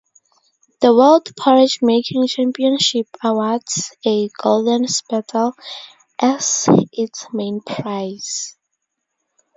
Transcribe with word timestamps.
The 0.81 0.95
World 0.95 1.31
Porridge 1.37 1.77
Making 1.83 2.25
Championship 2.25 3.05
awards 3.23 3.95
a 4.03 4.29
"Golden 4.29 4.87
Spurtle" 4.87 5.53
as 6.17 6.65
its 6.91 7.27
main 7.31 7.61
prize. 7.61 8.55